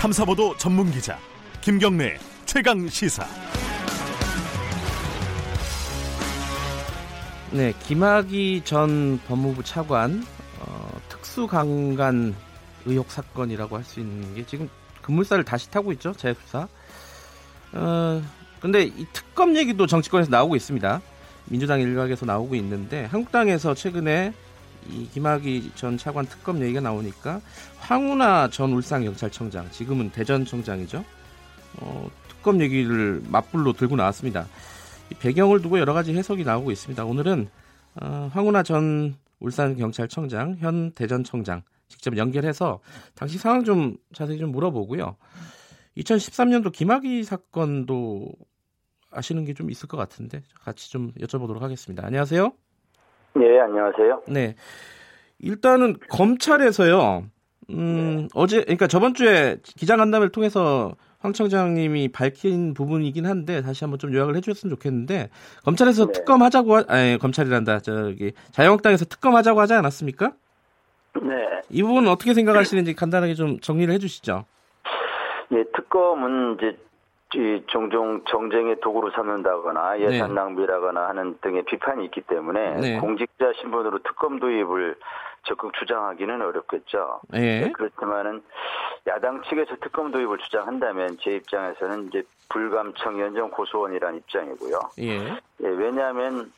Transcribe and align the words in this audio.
탐사보도 0.00 0.56
전문 0.56 0.90
기자 0.90 1.18
김경래 1.60 2.16
최강 2.46 2.88
시사. 2.88 3.22
네, 7.52 7.74
김학의 7.86 8.62
전 8.64 9.20
법무부 9.28 9.62
차관 9.62 10.24
어, 10.60 11.00
특수강간 11.10 12.34
의혹 12.86 13.10
사건이라고 13.10 13.76
할 13.76 13.84
수 13.84 14.00
있는 14.00 14.34
게 14.34 14.46
지금 14.46 14.70
급물살을 15.02 15.44
다시 15.44 15.70
타고 15.70 15.92
있죠 15.92 16.14
재수사. 16.14 16.66
어, 17.72 18.22
근데 18.58 18.84
이 18.84 19.06
특검 19.12 19.54
얘기도 19.54 19.86
정치권에서 19.86 20.30
나오고 20.30 20.56
있습니다. 20.56 21.02
민주당 21.44 21.78
일각에서 21.78 22.24
나오고 22.24 22.54
있는데 22.54 23.04
한국당에서 23.04 23.74
최근에 23.74 24.32
이 24.88 25.08
김학의 25.08 25.70
전 25.74 25.98
차관 25.98 26.26
특검 26.26 26.60
얘기가 26.62 26.80
나오니까 26.80 27.40
황운하 27.78 28.48
전 28.50 28.72
울산경찰청장 28.72 29.70
지금은 29.70 30.10
대전청장이죠. 30.10 31.04
어, 31.80 32.10
특검 32.28 32.60
얘기를 32.60 33.22
맞불로 33.28 33.72
들고 33.72 33.96
나왔습니다. 33.96 34.46
배경을 35.18 35.62
두고 35.62 35.78
여러 35.78 35.92
가지 35.92 36.14
해석이 36.14 36.44
나오고 36.44 36.70
있습니다. 36.70 37.04
오늘은 37.04 37.48
어, 38.00 38.30
황운하 38.32 38.62
전 38.62 39.16
울산경찰청장, 39.40 40.56
현 40.60 40.92
대전청장 40.92 41.62
직접 41.88 42.16
연결해서 42.16 42.80
당시 43.14 43.38
상황 43.38 43.64
좀 43.64 43.96
자세히 44.14 44.38
좀 44.38 44.52
물어보고요. 44.52 45.16
2013년도 45.96 46.72
김학의 46.72 47.24
사건도 47.24 48.32
아시는 49.10 49.44
게 49.44 49.54
좀 49.54 49.70
있을 49.70 49.88
것 49.88 49.96
같은데 49.96 50.42
같이 50.60 50.90
좀 50.90 51.12
여쭤보도록 51.14 51.60
하겠습니다. 51.60 52.06
안녕하세요. 52.06 52.52
네, 53.34 53.60
안녕하세요. 53.60 54.22
네. 54.28 54.54
일단은 55.38 55.96
검찰에서요. 56.08 57.24
음, 57.70 58.16
네. 58.16 58.28
어제 58.34 58.62
그러니까 58.62 58.86
저번 58.86 59.14
주에 59.14 59.58
기자간담회를 59.62 60.30
통해서 60.32 60.92
황 61.20 61.32
청장님이 61.32 62.08
밝힌 62.08 62.74
부분이긴 62.74 63.26
한데 63.26 63.60
다시 63.62 63.84
한번 63.84 63.98
좀 63.98 64.12
요약을 64.12 64.36
해주셨으면 64.36 64.74
좋겠는데 64.74 65.28
검찰에서 65.64 66.06
네. 66.06 66.12
특검하자고 66.12 66.76
하, 66.76 66.84
아니 66.88 67.18
검찰이란다 67.18 67.80
저기 67.80 68.32
자유한국당에서 68.52 69.04
특검하자고 69.04 69.60
하지 69.60 69.74
않았습니까? 69.74 70.32
네. 71.22 71.60
이 71.68 71.82
부분은 71.82 72.10
어떻게 72.10 72.34
생각하시는지 72.34 72.94
간단하게 72.94 73.34
좀 73.34 73.60
정리를 73.60 73.92
해주시죠. 73.94 74.44
예, 75.52 75.64
특검은 75.76 76.56
이제 76.56 76.76
종종 77.66 78.22
정쟁의 78.28 78.80
도구로 78.80 79.10
삼는다거나 79.10 80.00
예산 80.00 80.28
네. 80.28 80.34
낭비라거나 80.34 81.08
하는 81.08 81.38
등의 81.40 81.64
비판이 81.64 82.04
있기 82.06 82.22
때문에 82.22 82.74
네. 82.76 82.98
공직자 82.98 83.52
신분으로 83.60 84.00
특검 84.00 84.40
도입을 84.40 84.96
적극 85.44 85.72
주장하기는 85.74 86.42
어렵겠죠. 86.42 87.20
네. 87.28 87.60
네. 87.60 87.72
그렇지만은 87.72 88.42
야당 89.06 89.42
측에서 89.42 89.76
특검 89.80 90.10
도입을 90.10 90.38
주장한다면 90.38 91.18
제 91.20 91.36
입장에서는 91.36 92.08
이제 92.08 92.22
불감청 92.48 93.20
연정 93.20 93.50
고소원이라는 93.50 94.18
입장이고요. 94.18 94.80
예. 94.98 95.18
예 95.62 95.68
왜냐하면 95.68 96.52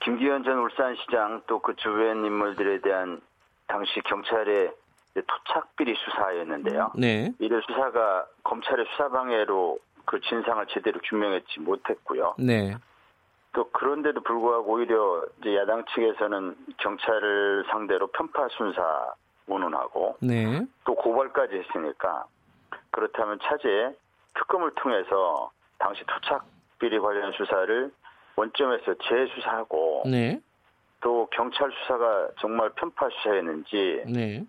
김기현 0.00 0.42
전 0.42 0.58
울산시장 0.58 1.42
또 1.46 1.60
그 1.60 1.76
주변 1.76 2.24
인물들에 2.24 2.80
대한 2.80 3.20
당시 3.68 4.00
경찰의 4.00 4.72
토착 5.20 5.76
비리 5.76 5.94
수사였는데요. 5.94 6.92
네. 6.96 7.32
이를 7.38 7.62
수사가 7.66 8.26
검찰의 8.44 8.86
수사 8.90 9.08
방해로 9.08 9.78
그 10.04 10.20
진상을 10.20 10.66
제대로 10.68 11.00
규명했지 11.04 11.60
못했고요. 11.60 12.34
네. 12.38 12.76
또 13.52 13.68
그런데도 13.70 14.22
불구하고 14.22 14.72
오히려 14.72 15.22
이제 15.40 15.54
야당 15.56 15.84
측에서는 15.94 16.56
경찰을 16.78 17.66
상대로 17.70 18.06
편파 18.08 18.48
순사 18.48 19.14
운운하고 19.46 20.16
네. 20.20 20.62
또 20.84 20.94
고발까지 20.94 21.56
했으니까 21.56 22.24
그렇다면 22.90 23.38
차제 23.42 23.94
특검을 24.34 24.70
통해서 24.76 25.50
당시 25.78 26.02
토착 26.06 26.46
비리 26.78 26.98
관련 26.98 27.32
수사를 27.32 27.92
원점에서 28.36 28.94
재수사하고 28.94 30.04
네. 30.06 30.40
또 31.00 31.28
경찰 31.32 31.70
수사가 31.72 32.28
정말 32.40 32.70
편파 32.70 33.08
수사였는지 33.10 34.04
네. 34.06 34.46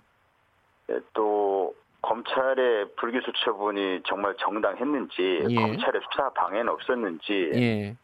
예, 0.93 0.99
또 1.13 1.73
검찰의 2.01 2.95
불기소 2.97 3.31
처분이 3.45 4.01
정말 4.05 4.35
정당했는지 4.37 5.45
예. 5.49 5.55
검찰의 5.55 6.01
수사 6.11 6.29
방해는 6.31 6.69
없었는지 6.69 7.51
예. 7.55 7.95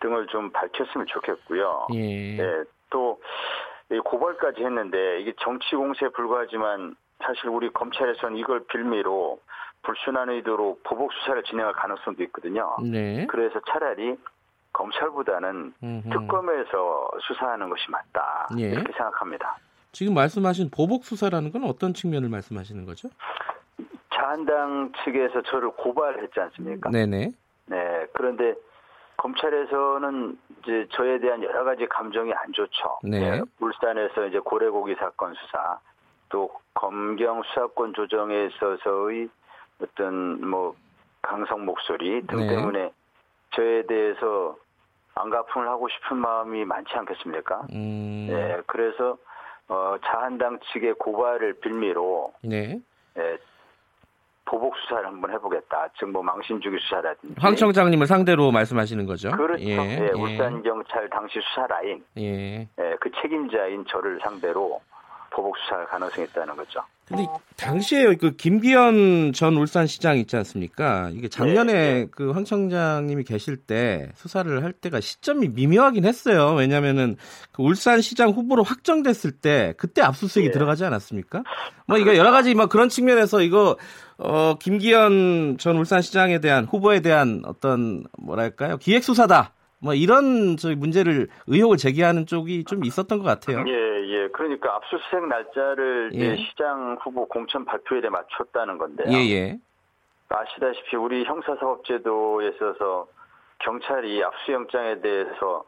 등을 0.00 0.26
좀 0.28 0.50
밝혔으면 0.50 1.06
좋겠고요. 1.06 1.88
예. 1.94 2.38
예, 2.38 2.64
또 2.90 3.20
고발까지 4.04 4.64
했는데 4.64 5.20
이게 5.20 5.34
정치 5.40 5.76
공세에 5.76 6.08
불과하지만 6.10 6.96
사실 7.22 7.48
우리 7.48 7.70
검찰에서는 7.70 8.36
이걸 8.36 8.64
빌미로 8.66 9.38
불순한 9.82 10.30
의도로 10.30 10.78
보복 10.84 11.12
수사를 11.12 11.42
진행할 11.44 11.74
가능성도 11.74 12.22
있거든요. 12.24 12.76
네. 12.82 13.26
그래서 13.26 13.60
차라리 13.68 14.16
검찰보다는 14.72 15.74
음흠. 15.82 16.08
특검에서 16.08 17.10
수사하는 17.20 17.68
것이 17.68 17.90
맞다 17.90 18.48
예. 18.58 18.70
이렇게 18.70 18.92
생각합니다. 18.92 19.58
지금 19.92 20.14
말씀하신 20.14 20.70
보복 20.70 21.04
수사라는 21.04 21.52
건 21.52 21.64
어떤 21.64 21.92
측면을 21.92 22.28
말씀하시는 22.30 22.84
거죠? 22.86 23.08
자한당 24.12 24.92
측에서 25.04 25.42
저를 25.42 25.70
고발했지 25.72 26.40
않습니까? 26.40 26.90
네네. 26.90 27.30
네. 27.66 28.06
그런데 28.14 28.54
검찰에서는 29.18 30.38
이제 30.62 30.88
저에 30.92 31.18
대한 31.20 31.42
여러 31.42 31.64
가지 31.64 31.86
감정이 31.86 32.32
안 32.32 32.52
좋죠. 32.52 32.98
네. 33.04 33.20
네. 33.20 33.42
울산에서 33.60 34.26
이제 34.26 34.38
고래고기 34.38 34.94
사건 34.94 35.34
수사, 35.34 35.78
또 36.30 36.50
검경 36.74 37.42
수사권 37.42 37.92
조정에 37.94 38.46
있어서의 38.46 39.28
어떤 39.80 40.48
뭐 40.48 40.74
강성 41.20 41.64
목소리 41.64 42.26
등 42.26 42.38
네. 42.38 42.48
때문에 42.48 42.92
저에 43.54 43.82
대해서 43.86 44.56
안가품을 45.14 45.68
하고 45.68 45.88
싶은 45.88 46.16
마음이 46.16 46.64
많지 46.64 46.94
않겠습니까? 46.94 47.66
음... 47.72 48.26
네, 48.30 48.62
그래서 48.66 49.18
어, 49.72 49.96
자한당 50.04 50.58
측의 50.70 50.94
고발을 50.98 51.60
빌미로 51.60 52.34
네. 52.42 52.78
네, 53.14 53.38
보복 54.44 54.76
수사를 54.76 55.06
한번 55.06 55.30
해보겠다. 55.32 55.88
즉뭐 55.98 56.22
망신 56.22 56.60
주기 56.60 56.76
수사라든지. 56.78 57.34
황 57.38 57.56
청장님을 57.56 58.06
상대로 58.06 58.52
말씀하시는 58.52 59.06
거죠? 59.06 59.30
그렇죠. 59.30 59.64
예, 59.64 59.78
예, 59.78 60.10
예. 60.14 60.20
울산 60.20 60.62
경찰 60.62 61.08
당시 61.08 61.40
수사 61.40 61.66
라인, 61.66 62.04
예. 62.18 62.68
예, 62.78 62.96
그 63.00 63.10
책임자인 63.22 63.86
저를 63.88 64.20
상대로 64.22 64.82
보복 65.32 65.56
수사할 65.58 65.86
가능성이 65.86 66.26
있다는 66.28 66.56
거죠. 66.56 66.80
근데 67.04 67.26
당시에 67.56 68.14
그 68.16 68.36
김기현 68.36 69.32
전 69.32 69.56
울산시장 69.56 70.18
있지 70.18 70.36
않습니까? 70.36 71.10
이게 71.12 71.28
작년에 71.28 71.72
네, 71.72 71.94
네. 71.94 72.06
그황 72.10 72.44
청장님이 72.44 73.24
계실 73.24 73.56
때 73.56 74.10
수사를 74.14 74.62
할 74.62 74.72
때가 74.72 75.00
시점이 75.00 75.48
미묘하긴 75.48 76.04
했어요. 76.04 76.54
왜냐면은 76.54 77.16
그 77.50 77.62
울산시장 77.62 78.30
후보로 78.30 78.62
확정됐을 78.62 79.32
때 79.32 79.74
그때 79.76 80.00
압수수색이 80.00 80.46
네. 80.48 80.52
들어가지 80.52 80.84
않았습니까? 80.84 81.42
뭐 81.86 81.98
이거 81.98 82.16
여러 82.16 82.30
가지 82.30 82.54
막 82.54 82.68
그런 82.68 82.88
측면에서 82.88 83.42
이거 83.42 83.76
어 84.18 84.54
김기현 84.58 85.58
전 85.58 85.76
울산시장에 85.76 86.38
대한 86.38 86.64
후보에 86.64 87.00
대한 87.00 87.42
어떤 87.44 88.04
뭐랄까요 88.18 88.78
기획 88.78 89.02
수사다. 89.04 89.52
뭐 89.82 89.94
이런 89.94 90.56
저희 90.56 90.76
문제를 90.76 91.28
의혹을 91.48 91.76
제기하는 91.76 92.26
쪽이 92.26 92.64
좀 92.64 92.84
있었던 92.84 93.18
것 93.18 93.24
같아요. 93.24 93.64
예, 93.66 93.72
예. 93.72 94.28
그러니까 94.28 94.76
압수수색 94.76 95.26
날짜를 95.26 96.12
예. 96.14 96.36
시장 96.36 96.96
후보 97.02 97.26
공천 97.26 97.64
발표일에 97.64 98.08
맞췄다는 98.08 98.78
건데요. 98.78 99.08
예, 99.10 99.28
예. 99.30 99.58
아시다시피 100.28 100.96
우리 100.96 101.24
형사사법제도에 101.24 102.48
있어서 102.50 103.08
경찰이 103.58 104.22
압수영장에 104.22 105.00
대해서 105.00 105.64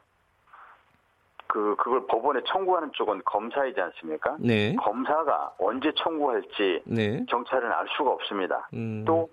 그 1.49 1.75
그걸 1.77 2.07
법원에 2.07 2.41
청구하는 2.47 2.93
쪽은 2.93 3.23
검사이지 3.25 3.81
않습니까? 3.81 4.37
네. 4.39 4.75
검사가 4.77 5.55
언제 5.59 5.93
청구할지 5.97 6.83
네. 6.85 7.25
경찰은 7.29 7.71
알 7.71 7.87
수가 7.97 8.11
없습니다. 8.11 8.69
음. 8.75 9.05
또 9.05 9.29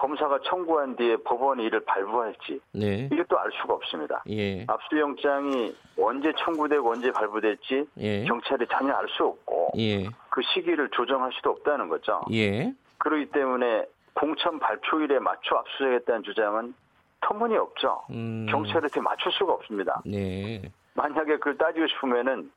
검사가 0.00 0.38
청구한 0.44 0.96
뒤에 0.96 1.16
법원이 1.24 1.62
이를 1.62 1.80
발부할지 1.84 2.58
네. 2.72 3.08
이것도 3.12 3.38
알 3.38 3.50
수가 3.60 3.74
없습니다. 3.74 4.22
예. 4.30 4.64
압수영장이 4.66 5.74
언제 6.00 6.32
청구되고 6.38 6.90
언제 6.90 7.12
발부될지 7.12 7.84
예. 7.98 8.24
경찰이 8.24 8.66
전혀 8.68 8.94
알 8.94 9.06
수 9.10 9.24
없고 9.26 9.72
예. 9.76 10.04
그 10.30 10.40
시기를 10.54 10.88
조정할 10.90 11.30
수도 11.34 11.50
없다는 11.50 11.88
거죠. 11.90 12.22
예. 12.32 12.72
그렇기 12.96 13.26
때문에 13.26 13.84
공천 14.14 14.58
발표일에 14.58 15.18
맞춰 15.18 15.56
압수수색했다는 15.56 16.22
주장은 16.22 16.74
터무니없죠. 17.20 18.02
음. 18.10 18.46
경찰한테 18.48 19.00
맞출 19.02 19.30
수가 19.32 19.52
없습니다. 19.52 20.00
네. 20.06 20.62
만약에 20.94 21.36
그걸 21.36 21.58
따지고 21.58 21.86
싶으면은 21.88 22.50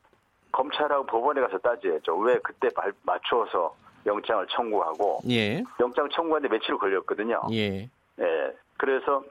검찰하고 0.52 1.04
법원에 1.06 1.42
가서 1.42 1.58
따져야죠. 1.58 2.16
왜 2.18 2.38
그때 2.42 2.68
발, 2.74 2.92
맞춰서 3.02 3.74
영장을 4.06 4.46
청구하고 4.48 5.20
예. 5.30 5.62
영장 5.80 6.08
청구하는데 6.10 6.54
며칠 6.54 6.76
걸렸거든요. 6.76 7.42
예. 7.52 7.88
예. 8.20 8.52
그래서 8.76 9.22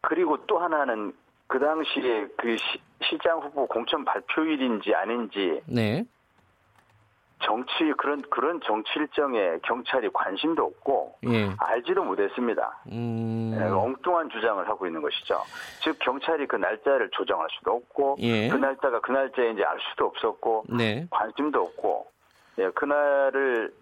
그리고 0.00 0.38
또 0.46 0.58
하나는 0.58 1.12
그 1.46 1.58
당시에 1.58 2.28
그 2.36 2.56
시, 2.56 3.18
장 3.22 3.40
후보 3.40 3.66
공천 3.66 4.04
발표일인지 4.04 4.94
아닌지 4.94 5.60
네. 5.66 6.04
정치 7.42 7.92
그런 7.98 8.22
그런 8.30 8.60
정치 8.64 8.90
일정에 8.96 9.58
경찰이 9.62 10.08
관심도 10.12 10.64
없고 10.64 11.18
예. 11.28 11.50
알지도 11.58 12.02
못했습니다. 12.02 12.82
음... 12.90 13.54
예, 13.58 13.64
엉뚱한 13.64 14.30
주장을 14.30 14.66
하고 14.66 14.86
있는 14.86 15.02
것이죠. 15.02 15.42
즉 15.82 15.98
경찰이 16.00 16.46
그 16.46 16.56
날짜를 16.56 17.10
조정할 17.10 17.46
수도 17.58 17.72
없고 17.72 18.16
예. 18.20 18.48
그 18.48 18.56
날짜가 18.56 19.00
그 19.00 19.12
이제 19.26 19.62
알 19.62 19.78
수도 19.90 20.06
없었고 20.06 20.64
네. 20.70 21.06
관심도 21.10 21.60
없고 21.60 22.06
예, 22.58 22.70
그날을 22.74 23.72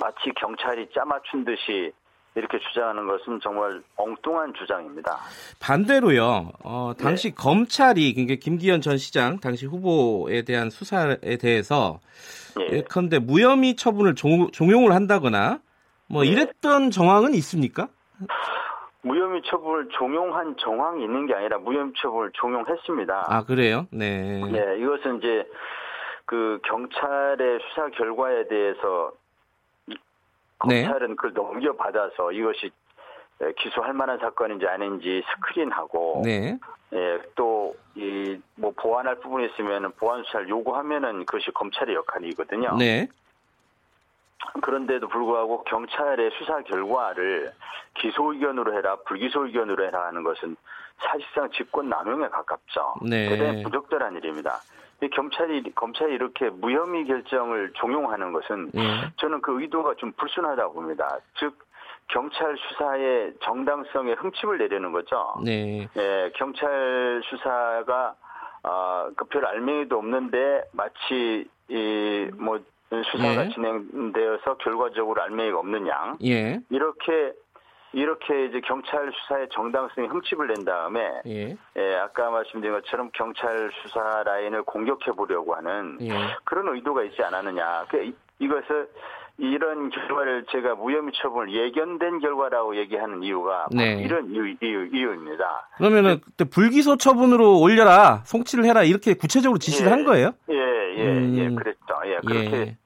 마치 0.00 0.30
경찰이 0.36 0.88
짜맞춘 0.94 1.44
듯이 1.44 1.92
이렇게 2.34 2.58
주장하는 2.60 3.06
것은 3.06 3.40
정말 3.42 3.82
엉뚱한 3.96 4.54
주장입니다. 4.54 5.18
반대로요. 5.60 6.52
어, 6.62 6.92
당시 6.98 7.30
네. 7.30 7.34
검찰이 7.34 8.14
그러니까 8.14 8.36
김기현 8.40 8.80
전 8.80 8.96
시장 8.96 9.40
당시 9.40 9.66
후보에 9.66 10.42
대한 10.42 10.70
수사에 10.70 11.36
대해서 11.40 11.98
예. 12.60 12.76
예컨대 12.76 13.18
무혐의 13.18 13.74
처분을 13.74 14.14
종, 14.14 14.48
용을 14.70 14.92
한다거나 14.92 15.60
뭐 16.08 16.22
네. 16.22 16.30
이랬던 16.30 16.90
정황은 16.90 17.34
있습니까? 17.34 17.88
무혐의 19.02 19.42
처분을 19.46 19.88
종용한 19.98 20.56
정황이 20.58 21.04
있는 21.04 21.26
게 21.26 21.34
아니라 21.34 21.58
무혐의 21.58 21.92
처분을 22.00 22.30
종용했습니다. 22.34 23.26
아 23.28 23.44
그래요? 23.44 23.86
네. 23.90 24.40
네, 24.50 24.78
이것은 24.78 25.18
이제 25.18 25.44
그 26.28 26.60
경찰의 26.64 27.58
수사 27.68 27.88
결과에 27.88 28.46
대해서 28.48 29.12
네. 30.68 30.84
검찰은 30.84 31.16
그걸 31.16 31.32
넘겨받아서 31.32 32.32
이것이 32.32 32.70
기소할 33.56 33.94
만한 33.94 34.18
사건인지 34.18 34.66
아닌지 34.66 35.24
스크린하고 35.34 36.20
네. 36.24 36.58
예, 36.92 37.18
또 37.34 37.74
이 37.98 38.40
뭐 38.54 38.72
보완할 38.76 39.16
부분이 39.16 39.46
있으면 39.46 39.92
보완 39.92 40.22
수사를 40.24 40.48
요구하면은 40.48 41.26
그것이 41.26 41.50
검찰의 41.52 41.94
역할이거든요. 41.96 42.76
네. 42.76 43.08
그런데도 44.62 45.08
불구하고 45.08 45.64
경찰의 45.64 46.30
수사 46.38 46.62
결과를 46.62 47.52
기소 47.94 48.32
의견으로 48.32 48.76
해라 48.76 48.96
불기소 49.06 49.46
의견으로 49.46 49.84
해라 49.84 50.06
하는 50.06 50.22
것은 50.22 50.56
사실상 50.98 51.50
직권 51.50 51.88
남용에 51.88 52.28
가깝죠. 52.28 52.94
네. 53.02 53.28
대단히 53.28 53.62
부적절한 53.64 54.16
일입니다. 54.16 54.60
경찰이 55.06 55.62
검찰이 55.74 56.12
이렇게 56.12 56.50
무혐의 56.50 57.06
결정을 57.06 57.72
종용하는 57.74 58.32
것은 58.32 58.70
예. 58.74 59.12
저는 59.16 59.40
그 59.40 59.60
의도가 59.60 59.94
좀 59.94 60.10
불순하다고 60.12 60.74
봅니다. 60.74 61.18
즉 61.38 61.56
경찰 62.08 62.56
수사의 62.56 63.34
정당성에 63.42 64.12
흠집을 64.14 64.58
내려는 64.58 64.90
거죠. 64.92 65.34
네. 65.44 65.86
예, 65.96 66.32
경찰 66.34 67.20
수사가 67.24 68.14
아, 68.64 69.08
그 69.16 69.24
별 69.26 69.46
알맹이도 69.46 69.96
없는데 69.96 70.62
마치 70.72 71.46
이뭐 71.68 72.58
수사가 73.12 73.44
예. 73.44 73.48
진행되어서 73.50 74.56
결과적으로 74.56 75.22
알맹이가 75.22 75.58
없는 75.60 75.86
양 75.86 76.16
예. 76.24 76.58
이렇게 76.70 77.32
이렇게 77.92 78.46
이제 78.46 78.60
경찰 78.60 79.10
수사의 79.12 79.48
정당성에 79.52 80.06
흠집을 80.08 80.48
낸 80.48 80.64
다음에 80.64 81.00
예. 81.26 81.56
예. 81.76 81.94
아까 81.96 82.30
말씀드린 82.30 82.74
것처럼 82.74 83.10
경찰 83.14 83.70
수사 83.82 84.22
라인을 84.24 84.62
공격해 84.64 85.12
보려고 85.16 85.54
하는 85.54 85.96
예. 86.00 86.12
그런 86.44 86.74
의도가 86.74 87.04
있지 87.04 87.22
않았느냐. 87.22 87.86
그 87.88 88.12
이것을 88.38 88.88
이런 89.38 89.88
결과를 89.90 90.46
제가 90.50 90.74
무혐의 90.74 91.12
처분을 91.14 91.52
예견된 91.54 92.18
결과라고 92.18 92.76
얘기하는 92.76 93.22
이유가 93.22 93.66
네. 93.70 94.02
이런 94.02 94.28
이유, 94.30 94.48
이유, 94.60 94.86
이유입니다. 94.92 95.68
그러면은 95.76 96.20
그때 96.24 96.44
불기소 96.44 96.96
처분으로 96.96 97.60
올려라, 97.60 98.22
송치를 98.24 98.64
해라 98.64 98.82
이렇게 98.82 99.14
구체적으로 99.14 99.58
지시를 99.58 99.90
예. 99.90 99.94
한 99.94 100.04
거예요? 100.04 100.32
예, 100.50 100.54
예, 100.54 100.98
예 100.98 101.04
음. 101.06 101.34
예, 101.38 101.54
그랬죠. 101.54 101.94
예, 102.06 102.18
그렇게 102.26 102.56
예. 102.56 102.76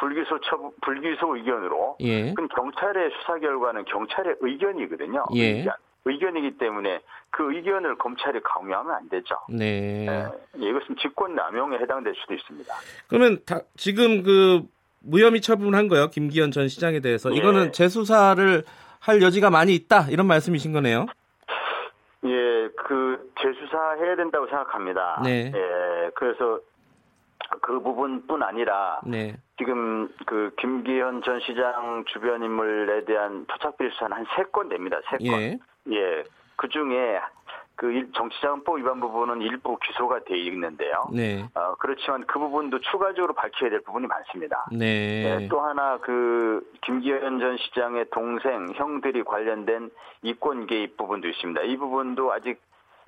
불기소 0.00 0.40
처 0.40 0.72
불기소 0.82 1.36
의견으로 1.36 1.96
예. 2.00 2.32
그럼 2.32 2.48
경찰의 2.48 3.10
수사 3.18 3.38
결과는 3.38 3.84
경찰의 3.84 4.36
의견이거든요. 4.40 5.24
예. 5.34 5.58
의견. 5.58 5.74
의견이기 6.06 6.56
때문에 6.56 7.00
그 7.28 7.54
의견을 7.54 7.98
검찰이 7.98 8.40
강요하면 8.42 8.94
안 8.94 9.08
되죠. 9.10 9.36
네. 9.50 10.06
네. 10.06 10.26
이것은 10.54 10.96
직권 10.96 11.34
남용에 11.34 11.76
해당될 11.78 12.14
수도 12.16 12.32
있습니다. 12.32 12.74
그러면 13.08 13.38
다, 13.44 13.60
지금 13.76 14.22
그 14.22 14.62
무혐의 15.00 15.42
처분한 15.42 15.88
거요. 15.88 16.08
김기현 16.08 16.52
전 16.52 16.68
시장에 16.68 17.00
대해서 17.00 17.30
예. 17.30 17.36
이거는 17.36 17.72
재수사를 17.72 18.64
할 19.00 19.22
여지가 19.22 19.50
많이 19.50 19.74
있다 19.74 20.06
이런 20.10 20.26
말씀이신 20.26 20.72
거네요. 20.72 21.04
예, 22.24 22.68
그 22.76 23.32
재수사해야 23.40 24.16
된다고 24.16 24.46
생각합니다. 24.46 25.20
네. 25.22 25.52
예, 25.54 26.10
그래서 26.14 26.60
그 27.62 27.80
부분뿐 27.80 28.42
아니라 28.42 29.00
네. 29.04 29.36
지금 29.58 30.08
그 30.26 30.52
김기현 30.58 31.22
전 31.22 31.40
시장 31.40 32.04
주변 32.06 32.42
인물에 32.42 33.04
대한 33.04 33.44
토착비리 33.46 33.90
수사는 33.90 34.16
한 34.16 34.24
세 34.36 34.44
건 34.52 34.68
됩니다. 34.68 34.98
세 35.10 35.16
건. 35.30 35.40
예. 35.40 35.58
예. 35.92 36.24
그 36.56 36.68
중에 36.68 37.20
그 37.76 38.12
정치자금법 38.12 38.78
위반 38.78 39.00
부분은 39.00 39.40
일부 39.40 39.78
기소가 39.78 40.20
돼 40.24 40.36
있는데요. 40.36 41.08
네. 41.14 41.42
어, 41.54 41.74
그렇지만 41.78 42.26
그 42.26 42.38
부분도 42.38 42.78
추가적으로 42.80 43.32
밝혀야 43.32 43.70
될 43.70 43.80
부분이 43.80 44.06
많습니다. 44.06 44.66
네. 44.70 45.38
네. 45.38 45.48
또 45.48 45.60
하나 45.60 45.96
그 45.98 46.60
김기현 46.82 47.40
전 47.40 47.56
시장의 47.56 48.06
동생 48.10 48.68
형들이 48.74 49.22
관련된 49.24 49.90
이권 50.22 50.66
개입 50.66 50.98
부분도 50.98 51.26
있습니다. 51.28 51.62
이 51.62 51.76
부분도 51.78 52.30
아직 52.32 52.60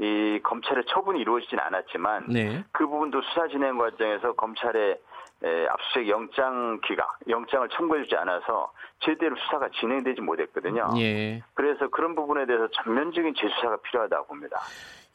이 0.02 0.40
검찰의 0.42 0.84
처분이 0.88 1.20
이루어지진 1.20 1.60
않았지만 1.60 2.26
네. 2.28 2.64
그 2.72 2.86
부분도 2.88 3.22
수사 3.22 3.46
진행 3.46 3.78
과정에서 3.78 4.32
검찰의 4.32 4.98
에, 5.44 5.66
압수수색 5.66 6.08
영장 6.08 6.80
기각, 6.84 7.18
영장을 7.28 7.68
청구해주지 7.68 8.16
않아서 8.16 8.72
제대로 9.00 9.36
수사가 9.36 9.68
진행되지 9.80 10.20
못했거든요. 10.20 10.90
예. 10.98 11.42
그래서 11.54 11.88
그런 11.88 12.14
부분에 12.16 12.46
대해서 12.46 12.68
전면적인 12.82 13.34
재수사가 13.34 13.78
필요하다고 13.82 14.26
봅니다. 14.26 14.58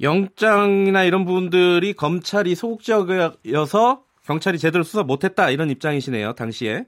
영장이나 0.01 1.03
이런 1.03 1.25
부분들이 1.25 1.93
검찰이 1.93 2.55
소극적이어서 2.55 4.03
경찰이 4.25 4.57
제대로 4.57 4.83
수사 4.83 5.03
못했다 5.03 5.49
이런 5.49 5.69
입장이시네요, 5.69 6.33
당시에. 6.33 6.85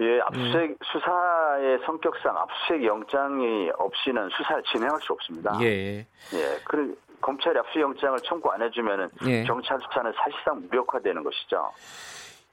예, 0.00 0.20
압수수색 0.20 0.70
예. 0.70 0.74
수사의 0.84 1.78
성격상 1.84 2.36
압수수색 2.36 2.84
영장이 2.84 3.70
없이는 3.78 4.28
수사를 4.30 4.62
진행할 4.72 4.98
수 5.00 5.12
없습니다. 5.12 5.58
예. 5.62 6.06
예. 6.34 6.58
그 6.64 6.94
검찰이 7.20 7.58
압수영장을 7.58 8.18
청구 8.20 8.50
안 8.50 8.62
해주면은 8.62 9.08
예. 9.26 9.44
경찰 9.44 9.78
수사는 9.80 10.12
사실상 10.16 10.62
무력화되는 10.68 11.22
것이죠. 11.22 11.70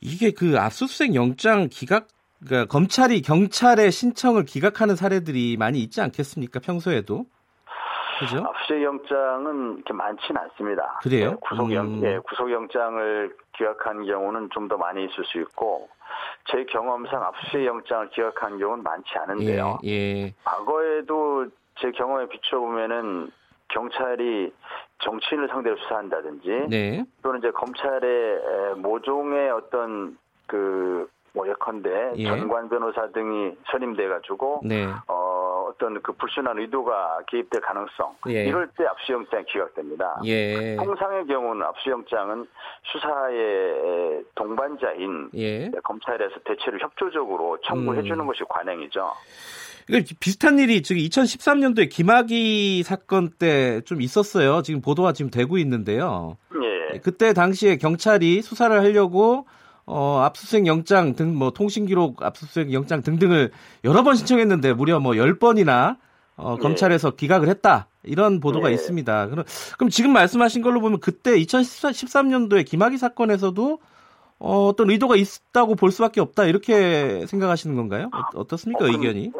이게 0.02 0.32
그 0.32 0.58
압수수색 0.60 1.16
영장 1.16 1.68
기각 1.72 2.08
그러니까 2.46 2.72
검찰이 2.72 3.22
경찰의 3.24 3.92
신청을 3.92 4.46
기각하는 4.46 4.96
사례들이 4.96 5.58
많이 5.58 5.80
있지 5.80 6.02
않겠습니까? 6.02 6.60
평소에도. 6.60 7.26
그죠? 8.20 8.44
압수수색 8.46 8.84
영장은 8.84 9.76
이렇게 9.76 9.94
많지는 9.94 10.42
않습니다. 10.42 11.00
그래요? 11.02 11.32
네, 11.32 11.36
구속영, 11.42 11.86
음. 11.86 12.02
예, 12.06 12.20
구속영장을 12.20 13.36
기각한 13.58 14.06
경우는 14.06 14.50
좀 14.52 14.68
더 14.68 14.78
많이 14.78 15.06
있을 15.06 15.24
수 15.26 15.40
있고, 15.42 15.90
제 16.52 16.64
경험상 16.66 17.24
압수수색 17.24 17.66
영장을 17.66 18.10
기각한 18.10 18.58
경우는 18.60 18.84
많지 18.84 19.10
않은데요. 19.18 19.80
예, 19.86 19.90
예. 19.90 20.34
과거에도 20.44 21.46
제 21.80 21.92
경험에 21.92 22.28
비춰보면은 22.28 23.32
경찰이 23.70 24.52
정치인을 25.00 25.48
상대로 25.50 25.76
수사한다든지 25.78 26.68
네. 26.70 27.04
또는 27.22 27.40
이제 27.40 27.52
검찰의 27.52 28.76
모종의 28.78 29.52
어떤 29.52 30.18
그 30.48 31.08
뭐 31.38 31.48
예컨대 31.48 32.14
예. 32.16 32.26
전관 32.26 32.68
변호사 32.68 33.08
등이 33.12 33.56
선임돼 33.72 34.08
가지고 34.08 34.62
네. 34.66 34.88
어 35.08 35.68
어떤 35.70 36.02
그 36.02 36.12
불순한 36.14 36.58
의도가 36.58 37.20
개입될 37.28 37.62
가능성 37.62 38.16
예. 38.30 38.46
이럴 38.46 38.68
때 38.76 38.86
압수영장 38.86 39.46
기각됩니다. 39.48 40.20
예. 40.26 40.76
통상의 40.78 41.28
경우는 41.28 41.62
압수영장은 41.62 42.48
수사의 42.84 44.24
동반자인 44.34 45.30
예. 45.36 45.70
검찰에서 45.84 46.40
대체로 46.44 46.80
협조적으로 46.80 47.60
청구해 47.62 48.02
주는 48.02 48.20
음. 48.20 48.26
것이 48.26 48.44
관행이죠. 48.50 49.12
비슷한 50.20 50.60
일이 50.60 50.82
지금 50.82 51.02
2013년도에 51.02 51.90
김학의 51.90 52.84
사건 52.84 53.30
때 53.30 53.82
좀 53.86 54.02
있었어요. 54.02 54.62
지금 54.62 54.82
보도가 54.82 55.14
지금 55.14 55.32
되고 55.32 55.58
있는데요. 55.58 56.38
예. 56.94 57.00
그때 57.00 57.34
당시에 57.34 57.78
경찰이 57.78 58.42
수사를 58.42 58.78
하려고 58.78 59.46
어, 59.86 60.20
압수수색 60.26 60.68
영장 60.68 61.16
등, 61.16 61.34
뭐, 61.36 61.52
통신 61.52 61.86
기록 61.86 62.22
압수수색 62.22 62.74
영장 62.74 63.02
등등을 63.02 63.52
여러 63.86 64.04
번 64.04 64.16
신청했는데 64.16 64.74
무려 64.74 65.00
뭐 65.00 65.14
10번이나 65.14 65.96
어, 66.36 66.56
예. 66.58 66.62
검찰에서 66.62 67.12
기각을 67.12 67.48
했다. 67.48 67.88
이런 68.04 68.42
보도가 68.42 68.70
예. 68.70 68.74
있습니다. 68.74 69.28
그럼, 69.28 69.46
그럼 69.78 69.90
지금 69.90 70.12
말씀하신 70.12 70.62
걸로 70.62 70.82
보면 70.82 71.00
그때 71.00 71.38
2013년도에 71.40 72.66
김학의 72.66 72.98
사건에서도 72.98 73.80
어, 74.40 74.68
어떤 74.68 74.90
의도가 74.90 75.16
있다고 75.16 75.76
볼 75.76 75.92
수밖에 75.92 76.20
없다. 76.20 76.44
이렇게 76.46 77.26
생각하시는 77.28 77.76
건가요? 77.76 78.10
어, 78.34 78.46
떻습니까 78.46 78.84
어, 78.86 78.88
의견이? 78.90 79.32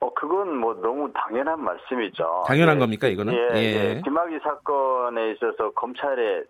어, 0.00 0.14
그건 0.14 0.56
뭐 0.56 0.74
너무 0.74 1.10
당연한 1.12 1.62
말씀이죠. 1.62 2.44
당연한 2.46 2.76
예. 2.76 2.80
겁니까, 2.80 3.08
이거는? 3.08 3.32
예, 3.32 3.38
예. 3.54 3.96
예. 3.96 4.00
김학의 4.04 4.40
사건에 4.42 5.32
있어서 5.32 5.70
검찰의 5.72 6.44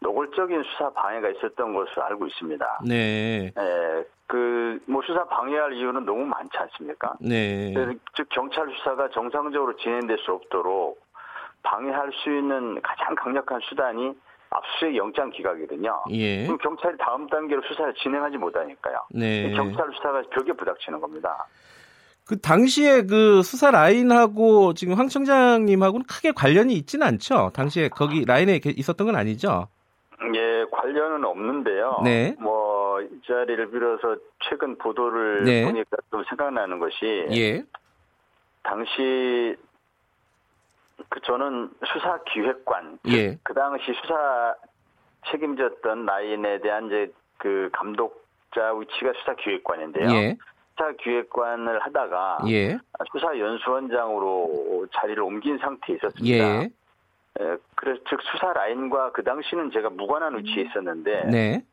노골적인 0.00 0.62
수사 0.64 0.90
방해가 0.90 1.28
있었던 1.30 1.74
것으로 1.74 2.04
알고 2.04 2.26
있습니다. 2.26 2.80
네. 2.86 3.52
예, 3.58 4.04
그 4.26 4.60
뭐 4.86 5.02
수사 5.06 5.24
방해할 5.24 5.72
이유는 5.74 6.04
너무 6.04 6.24
많지 6.24 6.56
않습니까? 6.58 7.14
네. 7.20 7.72
즉 8.14 8.28
경찰 8.30 8.68
수사가 8.76 9.08
정상적으로 9.10 9.76
진행될 9.76 10.18
수 10.18 10.32
없도록 10.32 11.00
방해할 11.62 12.10
수 12.12 12.30
있는 12.30 12.80
가장 12.82 13.14
강력한 13.14 13.60
수단이 13.68 14.12
압수수색 14.50 14.96
영장 14.96 15.30
기각이거든요. 15.30 16.02
예. 16.10 16.44
그럼 16.44 16.58
경찰이 16.58 16.96
다음 16.98 17.28
단계로 17.28 17.62
수사를 17.62 17.94
진행하지 17.94 18.36
못하니까요. 18.36 18.96
네. 19.10 19.52
경찰 19.52 19.88
수사가 19.94 20.22
벽에 20.30 20.52
부닥치는 20.52 21.00
겁니다. 21.00 21.46
그 22.30 22.40
당시에 22.40 23.02
그 23.02 23.42
수사 23.42 23.72
라인하고 23.72 24.72
지금 24.74 24.94
황 24.94 25.08
청장님하고는 25.08 26.06
크게 26.06 26.30
관련이 26.30 26.74
있지는 26.74 27.04
않죠. 27.04 27.50
당시에 27.52 27.88
거기 27.88 28.24
라인에 28.24 28.60
있었던 28.64 29.04
건 29.04 29.16
아니죠. 29.16 29.66
예, 30.36 30.64
관련은 30.70 31.24
없는데요. 31.24 32.02
네. 32.04 32.36
뭐, 32.38 33.00
이 33.00 33.08
자리를 33.26 33.68
빌어서 33.72 34.16
최근 34.48 34.78
보도를 34.78 35.42
네. 35.42 35.64
보니까 35.64 35.96
좀 36.12 36.22
생각나는 36.28 36.78
것이. 36.78 37.26
예. 37.32 37.64
당시, 38.62 39.56
그, 41.08 41.20
저는 41.22 41.70
수사기획관. 41.84 43.00
예. 43.08 43.38
그 43.42 43.54
당시 43.54 43.86
수사 44.00 44.54
책임졌던 45.32 46.06
라인에 46.06 46.60
대한 46.60 46.86
이제 46.86 47.12
그 47.38 47.70
감독자 47.72 48.72
위치가 48.78 49.12
수사기획관인데요. 49.18 50.10
예. 50.10 50.36
수사 50.80 50.92
기획관을 50.92 51.78
하다가. 51.80 52.38
예. 52.48 52.78
수사 53.12 53.38
연수원장으로 53.38 54.86
자리를 54.94 55.22
옮긴 55.22 55.58
상태에 55.58 55.96
있었습니다. 55.96 56.62
예. 56.62 56.70
예, 57.40 57.56
그래서 57.76 58.00
즉 58.08 58.20
수사 58.22 58.52
라인과 58.52 59.12
그 59.12 59.22
당시는 59.22 59.70
제가 59.70 59.90
무관한 59.90 60.36
위치에 60.38 60.64
있었는데 60.64 61.26
네. 61.26 61.64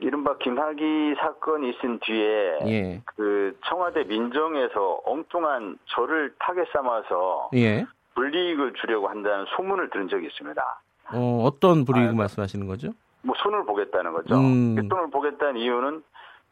이른바 0.00 0.36
김학의 0.38 1.14
사건이 1.18 1.70
있은 1.70 2.00
뒤에 2.00 2.58
예. 2.66 3.02
그 3.04 3.56
청와대 3.66 4.04
민정에서 4.04 5.00
엉뚱한 5.04 5.78
저를 5.86 6.34
타겟 6.38 6.66
삼아서 6.72 7.50
예. 7.54 7.86
불이익을 8.14 8.74
주려고 8.74 9.08
한다는 9.08 9.44
소문을 9.56 9.90
들은 9.90 10.08
적이 10.08 10.26
있습니다. 10.26 10.80
어, 11.12 11.44
어떤 11.44 11.84
불이익 11.84 12.10
아, 12.10 12.12
말씀하시는 12.12 12.66
거죠? 12.66 12.92
뭐 13.22 13.36
손을 13.38 13.64
보겠다는 13.64 14.12
거죠. 14.12 14.34
음. 14.36 14.74
그 14.74 14.82
손을 14.88 15.10
보겠다는 15.10 15.60
이유는 15.60 16.02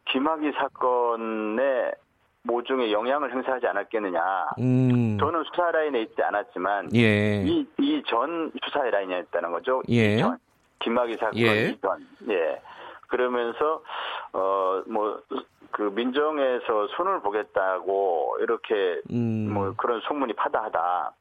김학의 0.05 0.53
사건에 0.53 1.91
모종의 2.43 2.93
영향을 2.93 3.31
행사하지 3.33 3.67
않았겠느냐. 3.67 4.21
음. 4.59 5.17
저는 5.19 5.43
수사 5.45 5.71
라인에 5.71 6.01
있지 6.03 6.21
않았지만 6.21 6.89
예. 6.95 7.43
이이 7.43 8.03
전 8.07 8.51
수사 8.63 8.83
라인이었다는 8.83 9.51
거죠. 9.51 9.81
예. 9.89 10.15
이전 10.15 10.37
김학의 10.79 11.17
사건 11.17 11.37
예. 11.37 11.69
이전. 11.69 12.07
예. 12.29 12.61
그러면서 13.07 13.81
어 14.33 14.83
뭐 14.87 15.19
그 15.75 15.81
민정에서 15.93 16.87
손을 16.95 17.19
보겠다고 17.19 18.37
이렇게 18.39 19.01
음. 19.11 19.51
뭐 19.53 19.73
그런 19.75 19.99
소문이 20.07 20.31
파다하다. 20.31 21.11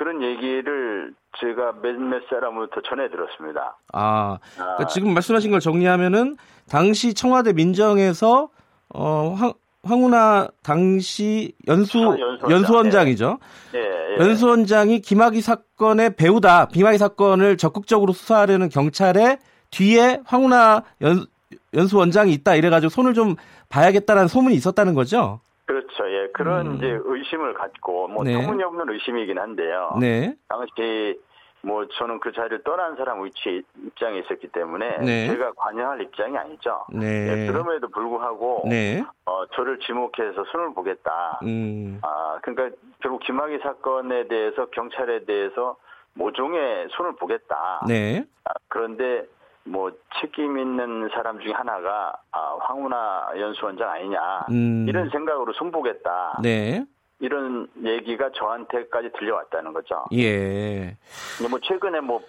그런 0.00 0.22
얘기를 0.22 1.12
제가 1.38 1.74
몇몇 1.82 2.22
사람으로부터 2.30 2.80
전해 2.88 3.10
들었습니다. 3.10 3.76
아, 3.92 4.38
그러니까 4.54 4.84
아. 4.84 4.86
지금 4.86 5.12
말씀하신 5.12 5.50
걸 5.50 5.60
정리하면은 5.60 6.38
당시 6.70 7.12
청와대 7.12 7.52
민정에서 7.52 8.48
어 8.94 9.34
황, 9.34 9.52
황운하 9.84 10.48
당시 10.62 11.52
연수 11.68 11.98
수사연수원장. 11.98 12.50
연수원장이죠. 12.50 13.38
예, 13.74 13.78
예. 13.78 14.24
연수원장이 14.24 15.02
김학의 15.02 15.42
사건의 15.42 16.16
배우다. 16.16 16.68
김학의 16.68 16.98
사건을 16.98 17.58
적극적으로 17.58 18.14
수사하려는 18.14 18.70
경찰의 18.70 19.36
뒤에 19.70 20.22
황운하 20.24 20.82
연, 21.02 21.26
연수원장이 21.74 22.32
있다. 22.32 22.54
이래가지고 22.54 22.88
손을 22.88 23.12
좀 23.12 23.36
봐야겠다라는 23.68 24.28
소문이 24.28 24.54
있었다는 24.54 24.94
거죠. 24.94 25.40
그렇죠. 25.70 26.10
예. 26.10 26.28
그런 26.32 26.66
음. 26.66 26.76
이제 26.76 26.98
의심을 27.04 27.54
갖고 27.54 28.08
뭐 28.08 28.24
네. 28.24 28.32
터무니없는 28.32 28.90
의심이긴 28.90 29.38
한데요. 29.38 29.96
네. 30.00 30.34
당시 30.48 31.16
뭐 31.62 31.86
저는 31.86 32.18
그 32.18 32.32
자리를 32.32 32.64
떠난 32.64 32.96
사람 32.96 33.24
위치 33.24 33.62
입장에 33.86 34.18
있었기 34.18 34.48
때문에 34.48 34.98
네. 34.98 35.28
제가 35.28 35.52
관여할 35.56 36.00
입장이 36.02 36.36
아니죠. 36.36 36.86
네. 36.92 37.06
예, 37.06 37.46
그럼에도 37.46 37.88
불구하고 37.88 38.64
네. 38.68 39.04
어, 39.26 39.46
저를 39.54 39.78
지목해서 39.78 40.42
손을 40.50 40.74
보겠다. 40.74 41.38
음. 41.44 42.00
아 42.02 42.38
그러니까 42.42 42.76
결국 43.00 43.20
김학의 43.20 43.60
사건에 43.62 44.26
대해서 44.26 44.66
경찰에 44.70 45.24
대해서 45.24 45.76
모종의 46.14 46.88
손을 46.90 47.14
보겠다. 47.14 47.84
네. 47.86 48.24
아, 48.44 48.50
그런데 48.66 49.24
뭐 49.64 49.90
책임 50.20 50.58
있는 50.58 51.08
사람 51.14 51.38
중에 51.40 51.52
하나가 51.52 52.14
아, 52.32 52.56
황운하 52.60 53.32
연수원장 53.38 53.90
아니냐 53.90 54.46
음. 54.50 54.86
이런 54.88 55.10
생각으로 55.10 55.52
손보겠다. 55.52 56.40
네. 56.42 56.84
이런 57.20 57.68
얘기가 57.84 58.30
저한테까지 58.34 59.10
들려왔다는 59.18 59.74
거죠. 59.74 60.04
예. 60.12 60.96
근데 61.36 61.50
뭐 61.50 61.58
최근에 61.60 62.00
뭐 62.00 62.22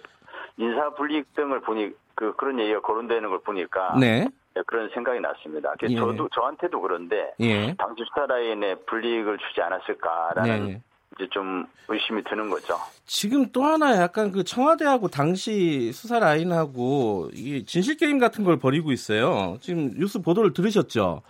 인사 0.58 0.90
불이익 0.90 1.34
등을 1.34 1.60
보니 1.60 1.92
그 2.14 2.34
그런 2.36 2.60
얘기가 2.60 2.80
거론되는 2.80 3.28
걸 3.30 3.40
보니까 3.40 3.96
네. 3.98 4.28
네, 4.54 4.62
그런 4.66 4.90
생각이 4.90 5.18
났습니다. 5.20 5.74
예. 5.82 5.96
저도 5.96 6.28
저한테도 6.28 6.80
그런데 6.80 7.32
예. 7.40 7.74
당시 7.76 8.04
수사라인에 8.04 8.74
불이익을 8.86 9.38
주지 9.38 9.62
않았을까라는 9.62 10.66
네. 10.66 10.82
이제 11.16 11.28
좀 11.30 11.66
의심이 11.88 12.22
드는 12.24 12.48
거죠. 12.50 12.78
지금 13.06 13.50
또 13.52 13.64
하나 13.64 14.00
약간 14.00 14.32
그 14.32 14.44
청와대하고 14.44 15.08
당시 15.08 15.92
수사 15.92 16.18
라인하고 16.18 17.30
이 17.34 17.64
진실 17.66 17.96
게임 17.96 18.18
같은 18.18 18.44
걸 18.44 18.58
벌이고 18.58 18.92
있어요. 18.92 19.58
지금 19.60 19.92
뉴스 19.98 20.20
보도를 20.20 20.52
들으셨죠? 20.52 21.22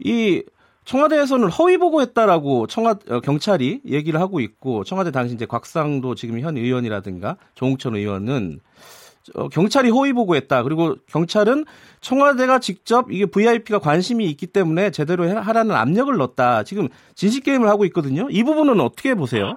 이 0.00 0.42
청와대에서는 0.84 1.48
허위 1.50 1.76
보고했다라고 1.76 2.66
청와 2.66 2.96
어, 3.10 3.20
경찰이 3.20 3.82
얘기를 3.86 4.20
하고 4.20 4.40
있고 4.40 4.82
청와대 4.84 5.10
당시 5.10 5.34
이제 5.34 5.46
곽상도 5.46 6.14
지금 6.14 6.40
현 6.40 6.56
의원이라든가 6.56 7.36
조홍천 7.54 7.94
의원은 7.94 8.58
어, 8.58 9.09
경찰이 9.52 9.90
허위 9.90 10.12
보고했다. 10.12 10.62
그리고 10.62 10.96
경찰은 11.06 11.64
청와대가 12.00 12.58
직접 12.58 13.10
이게 13.10 13.26
VIP가 13.26 13.78
관심이 13.78 14.24
있기 14.26 14.46
때문에 14.46 14.90
제대로 14.90 15.24
해- 15.24 15.32
하라는 15.32 15.74
압력을 15.74 16.14
넣었다. 16.16 16.62
지금 16.64 16.88
진실 17.14 17.42
게임을 17.42 17.68
하고 17.68 17.84
있거든요. 17.86 18.26
이 18.30 18.42
부분은 18.44 18.80
어떻게 18.80 19.14
보세요? 19.14 19.54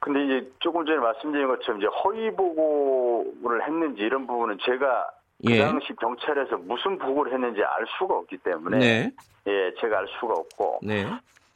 근데 0.00 0.24
이제 0.24 0.50
조금 0.60 0.86
전에 0.86 0.98
말씀드린 0.98 1.48
것처럼 1.48 1.80
이제 1.80 1.88
허위 2.04 2.30
보고를 2.36 3.66
했는지 3.66 4.02
이런 4.02 4.26
부분은 4.26 4.58
제가 4.64 5.06
그 5.44 5.52
예. 5.52 5.60
당시 5.62 5.88
경찰에서 6.00 6.56
무슨 6.58 6.96
보고를 6.98 7.32
했는지 7.32 7.60
알 7.62 7.84
수가 7.98 8.14
없기 8.14 8.38
때문에 8.38 8.78
네. 8.78 9.12
예 9.48 9.72
제가 9.80 9.98
알 9.98 10.06
수가 10.20 10.32
없고 10.34 10.78
네. 10.82 11.06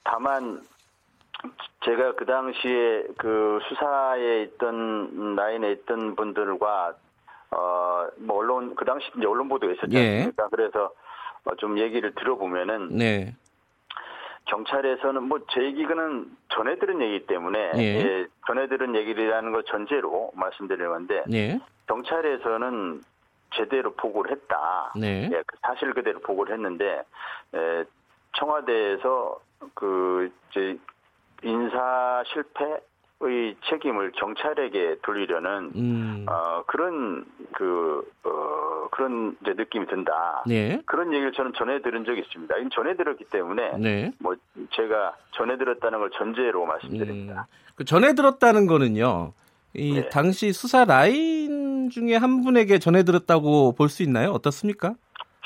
다만 0.05 0.61
제가 1.85 2.15
그 2.17 2.27
당시에 2.27 3.05
그 3.17 3.59
수사에 3.69 4.43
있던 4.43 5.35
라인에 5.37 5.73
있던 5.73 6.15
분들과 6.17 6.93
어뭐 7.51 8.39
언론 8.39 8.75
그 8.77 8.85
당시 8.85 9.09
이제 9.17 9.27
언론 9.27 9.49
보도가 9.49 9.73
있었지 9.73 9.97
예. 9.97 10.17
않습니까? 10.19 10.49
그래서 10.49 10.93
어, 11.45 11.55
좀 11.57 11.79
얘기를 11.79 12.15
들어보면은 12.15 12.97
네. 12.97 13.35
경찰에서는 14.47 15.23
뭐 15.25 15.39
제 15.53 15.63
얘기는 15.63 16.37
전해 16.49 16.79
들은 16.79 17.01
얘기 17.03 17.27
때문에 17.27 17.73
예. 17.77 17.81
예, 17.83 18.27
전해 18.47 18.67
들은 18.69 18.95
얘기라는 18.97 19.53
걸 19.53 19.65
전제로 19.65 20.31
말씀드리는 20.35 20.89
건데 20.91 21.25
네. 21.27 21.59
경찰에서는 21.87 23.03
제대로 23.53 23.93
보고를 23.95 24.31
했다. 24.33 24.93
네. 24.97 25.29
예, 25.33 25.43
그 25.47 25.57
사실 25.63 25.93
그대로 25.93 26.21
보고를 26.21 26.55
했는데 26.55 27.03
에, 27.55 27.85
청와대에서 28.37 29.41
그 29.75 30.31
이제 30.51 30.79
인사 31.43 32.23
실패 32.33 32.81
의 33.23 33.55
책임을 33.69 34.13
경찰에게 34.13 34.97
돌리려는 35.03 35.73
음. 35.77 36.27
어, 36.27 36.63
그런 36.67 37.27
그 37.53 38.03
어, 38.25 38.89
그런 38.91 39.37
이제 39.43 39.53
느낌이 39.55 39.87
든다. 39.89 40.45
네. 40.47 40.81
그런 40.87 41.13
얘기를 41.13 41.31
저는 41.33 41.53
전해 41.55 41.83
들은 41.83 42.07
적이 42.07 42.21
있습니다. 42.21 42.57
이건 42.57 42.71
전해 42.73 42.97
들었기 42.97 43.25
때문에 43.25 43.77
네. 43.79 44.11
뭐 44.21 44.35
제가 44.73 45.13
전해 45.33 45.59
들었다는 45.59 45.99
걸 45.99 46.11
전제로 46.17 46.63
음. 46.63 46.69
말씀드립니다. 46.69 47.47
그 47.75 47.85
전해 47.85 48.15
들었다는 48.15 48.67
거는요. 48.67 49.35
이 49.75 49.97
네. 49.97 50.09
당시 50.09 50.55
수사 50.55 50.87
라인 50.87 51.91
중에 51.91 52.17
한 52.17 52.43
분에게 52.43 52.79
전해 52.79 53.03
들었다고 53.03 53.73
볼 53.77 53.91
수 53.91 54.03
있나요? 54.03 54.31
어떻습니까? 54.31 54.95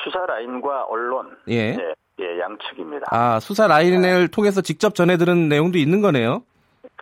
수사 0.05 0.25
라인과 0.27 0.85
언론 0.85 1.37
예. 1.49 1.77
예, 1.77 1.95
예, 2.21 2.39
양측입니다. 2.39 3.07
아, 3.11 3.41
수사 3.41 3.67
라인을 3.67 4.29
통해서 4.29 4.61
직접 4.61 4.95
전해 4.95 5.17
들은 5.17 5.49
내용도 5.49 5.77
있는 5.79 6.01
거네요. 6.03 6.43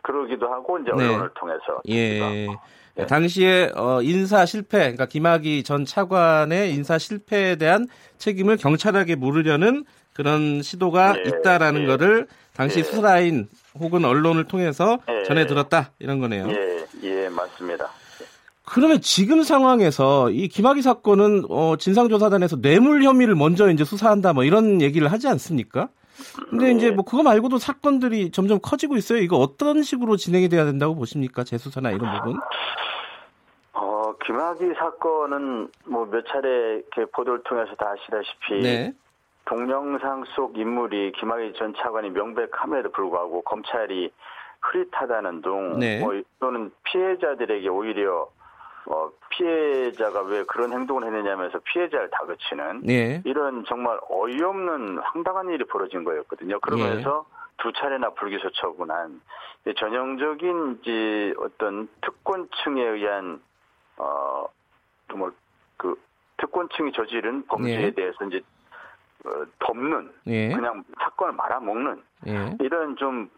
그러기도 0.02 0.49
하고 0.49 0.78
이제 0.78 0.90
네. 0.97 1.06
언론을 1.06 1.30
통해서 1.35 1.80
예. 1.88 2.49
네. 2.94 3.06
당시에 3.06 3.71
어, 3.75 4.02
인사 4.02 4.44
실패, 4.44 4.78
그러니까 4.78 5.06
김학의 5.06 5.62
전 5.62 5.85
차관의 5.85 6.75
인사 6.75 6.99
실패에 6.99 7.56
대한 7.56 7.87
책임을 8.18 8.59
경찰에게 8.59 9.14
물으려는 9.14 9.85
그런 10.12 10.61
시도가 10.61 11.14
예, 11.16 11.28
있다라는 11.28 11.82
예. 11.82 11.87
거를 11.87 12.26
당시 12.54 12.80
예. 12.80 12.82
수사라인 12.82 13.49
혹은 13.78 14.04
언론을 14.04 14.44
통해서 14.44 14.99
예. 15.09 15.25
전해 15.25 15.47
들었다 15.47 15.92
이런 16.00 16.21
거네요. 16.21 16.49
예, 16.50 16.87
예, 17.02 17.28
맞습니다. 17.30 17.88
그러면 18.64 19.00
지금 19.00 19.42
상황에서 19.42 20.30
이 20.30 20.49
김학의 20.49 20.82
사건은 20.82 21.44
어, 21.49 21.76
진상조사단에서 21.78 22.61
뇌물 22.61 23.02
혐의를 23.02 23.35
먼저 23.35 23.71
이제 23.71 23.85
수사한다 23.85 24.35
뭐 24.35 24.44
이런 24.44 24.80
얘기를 24.82 25.11
하지 25.11 25.28
않습니까? 25.28 25.88
근데 26.50 26.67
네. 26.67 26.73
이제 26.73 26.91
뭐 26.91 27.05
그거 27.05 27.23
말고도 27.23 27.59
사건들이 27.59 28.31
점점 28.31 28.59
커지고 28.62 28.97
있어요. 28.97 29.19
이거 29.21 29.37
어떤 29.37 29.83
식으로 29.83 30.17
진행이 30.17 30.49
돼야 30.49 30.64
된다고 30.64 30.95
보십니까? 30.95 31.45
재수사나 31.45 31.91
이런 31.91 32.19
부분? 32.19 32.41
어, 33.75 34.14
김학의 34.25 34.75
사건은 34.79 35.69
뭐 35.87 36.07
몇 36.07 36.25
차례 36.26 36.83
보도를 37.12 37.43
통해서 37.45 37.75
다 37.76 37.93
아시다시피 37.93 38.62
네. 38.62 38.93
동영상 39.45 40.25
속 40.37 40.57
인물이 40.57 41.12
김학의 41.12 41.55
전 41.55 41.75
차관이 41.76 42.11
명백함에도 42.11 42.91
불구하고 42.93 43.43
검찰이 43.43 44.11
흐릿하다는 44.61 45.43
둥, 45.43 45.79
네. 45.81 45.99
뭐 46.00 46.12
또는 46.38 46.71
피해자들에게 46.85 47.69
오히려 47.69 48.29
어, 48.87 49.11
피해자가 49.31 50.23
왜 50.23 50.45
그런 50.45 50.73
행동을 50.73 51.05
했느냐면서 51.05 51.59
피해자를 51.61 52.11
다그치는 52.11 52.83
네. 52.83 53.23
이런 53.25 53.65
정말 53.67 53.99
어이없는 54.09 54.99
황당한 54.99 55.51
일이 55.51 55.65
벌어진 55.65 56.05
거였거든요. 56.05 56.59
그러면서 56.61 57.27
네. 57.29 57.43
두 57.59 57.73
차례나 57.73 58.11
불기소 58.11 58.51
처분한 58.51 59.21
전형적인 59.79 60.81
이제 60.83 61.35
어떤 61.39 61.89
특권층에 62.01 62.83
의한 62.83 63.41
어 63.97 64.47
정말 65.09 65.31
그 65.77 65.95
특권층이 66.39 66.93
저지른 66.93 67.47
범죄에 67.47 67.77
네. 67.77 67.91
대해서 67.93 68.25
이제 68.25 68.41
어, 69.25 69.31
덮는 69.61 70.12
예. 70.27 70.49
그냥 70.49 70.83
사건을 71.01 71.35
말아먹는 71.35 72.03
예. 72.27 72.57
이런 72.61 72.97
좀 72.97 73.31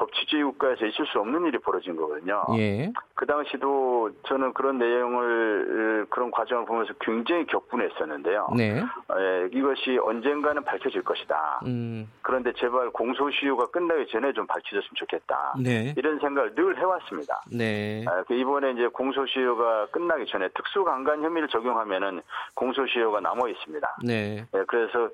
법치주의 0.00 0.42
국가에서 0.44 0.86
있을 0.86 1.06
수 1.06 1.20
없는 1.20 1.46
일이 1.46 1.58
벌어진 1.58 1.94
거거든요. 1.94 2.42
예. 2.56 2.90
그 3.14 3.26
당시도 3.26 4.10
저는 4.26 4.54
그런 4.54 4.78
내용을 4.78 6.06
그런 6.08 6.30
과정을 6.30 6.64
보면서 6.64 6.94
굉장히 7.00 7.44
격분했었는데요. 7.46 8.48
네. 8.56 8.80
예, 8.80 9.48
이것이 9.52 9.98
언젠가는 10.02 10.64
밝혀질 10.64 11.02
것이다. 11.02 11.60
음. 11.66 12.10
그런데 12.22 12.52
제발 12.54 12.88
공소시효가 12.90 13.66
끝나기 13.66 14.06
전에 14.10 14.32
좀 14.32 14.46
밝혀졌으면 14.46 14.92
좋겠다. 14.94 15.54
네. 15.62 15.94
이런 15.98 16.18
생각을 16.18 16.54
늘 16.54 16.78
해왔습니다. 16.78 17.42
네. 17.52 18.04
아, 18.08 18.22
그 18.26 18.34
이번에 18.34 18.70
이제 18.70 18.86
공소시효가 18.86 19.88
끝나기 19.88 20.24
전에 20.26 20.48
특수강간 20.54 21.22
혐의를 21.22 21.48
적용하면은 21.48 22.22
공소시효가 22.54 23.20
남아 23.20 23.48
있습니다. 23.48 23.96
네. 24.06 24.46
예, 24.54 24.64
그래서 24.66 25.10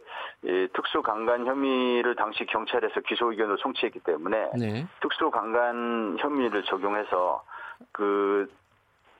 특수강간 0.75 1.45
혐의를 1.45 2.14
당시 2.14 2.47
경찰에서 2.47 3.00
기소 3.00 3.33
의견을 3.33 3.57
송치했기 3.59 4.00
때문에 4.00 4.50
네. 4.57 4.75
네. 4.80 4.87
특수 5.00 5.30
강간 5.30 6.16
혐의를 6.21 6.62
적용해서 6.64 7.42
그 7.92 8.50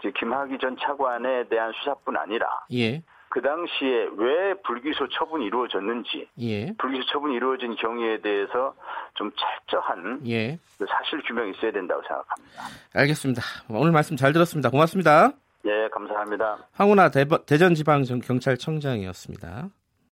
김학의 0.01 0.59
전 0.61 0.77
차관에 0.79 1.49
대한 1.49 1.73
수사뿐 1.73 2.17
아니라 2.17 2.47
예. 2.73 3.03
그 3.29 3.43
당시에 3.43 4.09
왜 4.17 4.55
불기소 4.65 5.09
처분이 5.09 5.47
이루어졌는지 5.47 6.29
예. 6.41 6.73
불기소 6.79 7.05
처분이 7.13 7.35
이루어진 7.35 7.75
경위에 7.77 8.21
대해서 8.21 8.75
좀 9.15 9.31
철저한 9.33 10.21
예. 10.29 10.59
그 10.79 10.87
사실 10.89 11.21
규명이 11.23 11.51
있어야 11.53 11.73
된다고 11.73 12.03
생각합니다. 12.03 12.63
알겠습니다. 12.95 13.43
오늘 13.69 13.93
말씀 13.93 14.17
잘 14.17 14.33
들었습니다. 14.33 14.71
고맙습니다. 14.71 15.33
예, 15.67 15.89
감사합니다. 15.91 16.59
황운하 16.75 17.11
대전지방경찰청장이었습니다. 17.11 19.69